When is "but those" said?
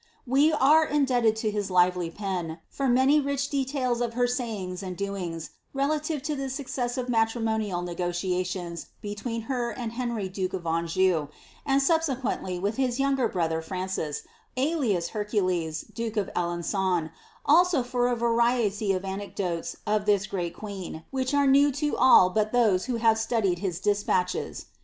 22.31-22.85